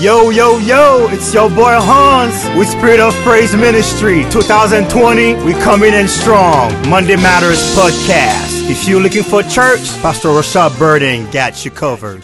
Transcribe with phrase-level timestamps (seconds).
[0.00, 5.34] Yo, yo, yo, it's your boy Hans with Spirit of Praise Ministry 2020.
[5.44, 6.72] We coming in strong.
[6.88, 8.68] Monday Matters Podcast.
[8.68, 12.22] If you're looking for church, Pastor Rashad Burden got you covered.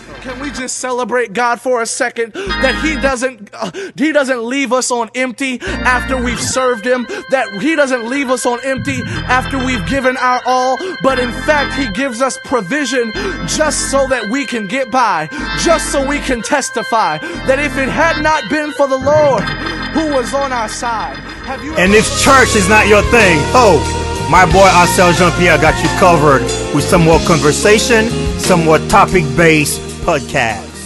[0.55, 5.11] Just celebrate God for a second that he doesn't uh, he doesn't leave us on
[5.15, 10.17] empty after we've served him that he doesn't leave us on empty after we've given
[10.19, 13.11] our all but in fact he gives us provision
[13.47, 15.29] just so that we can get by
[15.59, 19.43] just so we can testify that if it had not been for the Lord
[19.95, 23.81] who was on our side have you And if church is not your thing, oh,
[24.31, 26.43] my boy Marcel Jean Pierre got you covered
[26.75, 28.09] with some more conversation,
[28.39, 30.83] some more topic based podcast.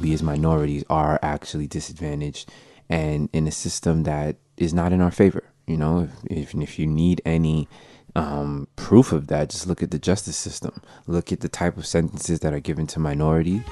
[0.00, 2.50] we as minorities are actually disadvantaged
[2.88, 5.44] and in a system that is not in our favor.
[5.66, 7.68] You know, if, if, if you need any
[8.14, 10.82] um, proof of that, just look at the justice system.
[11.06, 13.62] Look at the type of sentences that are given to minorities.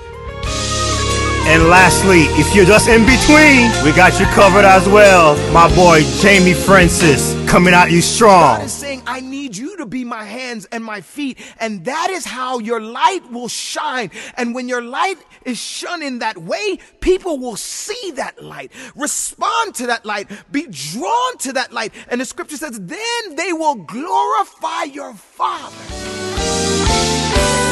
[1.51, 5.34] And lastly, if you're just in between, we got you covered as well.
[5.53, 8.61] My boy Jamie Francis coming at you strong.
[8.98, 11.38] Saying, I need you to be my hands and my feet.
[11.60, 14.10] And that is how your light will shine.
[14.36, 19.74] And when your light is shone in that way, people will see that light, respond
[19.76, 21.92] to that light, be drawn to that light.
[22.08, 25.76] And the scripture says, then they will glorify your Father.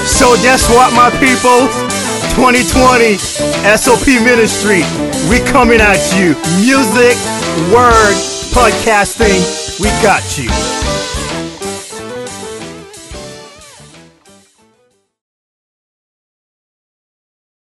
[0.06, 1.68] So guess what, my people?
[2.36, 3.16] 2020
[3.76, 4.82] SOP Ministry.
[5.28, 6.36] We coming at you.
[6.60, 7.16] Music,
[7.72, 8.14] word,
[8.52, 9.64] podcasting.
[9.80, 11.15] We got you.